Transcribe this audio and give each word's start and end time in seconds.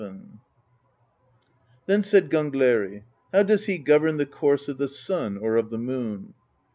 Then 1.85 2.01
said 2.01 2.31
Gangleri:" 2.31 3.03
How 3.31 3.43
does 3.43 3.67
he 3.67 3.77
govern 3.77 4.17
the 4.17 4.25
course 4.25 4.67
of 4.67 4.79
the 4.79 4.87
sun 4.87 5.37
or 5.37 5.57
of 5.57 5.69
the 5.69 5.77
moon?" 5.77 6.33